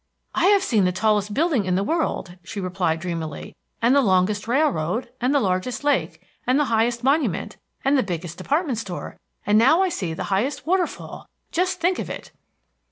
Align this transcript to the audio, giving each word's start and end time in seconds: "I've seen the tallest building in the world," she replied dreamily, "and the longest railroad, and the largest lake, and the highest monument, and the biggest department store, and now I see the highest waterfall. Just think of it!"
"I've 0.33 0.63
seen 0.63 0.85
the 0.85 0.91
tallest 0.91 1.31
building 1.31 1.65
in 1.65 1.75
the 1.75 1.83
world," 1.83 2.35
she 2.43 2.59
replied 2.59 2.99
dreamily, 3.01 3.55
"and 3.83 3.95
the 3.95 4.01
longest 4.01 4.47
railroad, 4.47 5.11
and 5.21 5.31
the 5.31 5.39
largest 5.39 5.83
lake, 5.83 6.23
and 6.47 6.59
the 6.59 6.65
highest 6.73 7.03
monument, 7.03 7.57
and 7.85 7.95
the 7.95 8.01
biggest 8.01 8.39
department 8.39 8.79
store, 8.79 9.19
and 9.45 9.59
now 9.59 9.83
I 9.83 9.89
see 9.89 10.15
the 10.15 10.23
highest 10.33 10.65
waterfall. 10.65 11.29
Just 11.51 11.79
think 11.79 11.99
of 11.99 12.09
it!" 12.09 12.31